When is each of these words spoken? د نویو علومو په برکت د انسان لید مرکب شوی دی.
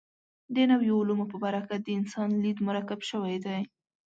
د 0.55 0.57
نویو 0.71 0.99
علومو 1.01 1.25
په 1.31 1.37
برکت 1.43 1.79
د 1.83 1.89
انسان 1.99 2.29
لید 2.43 2.57
مرکب 2.67 2.99
شوی 3.09 3.35
دی. 3.45 3.59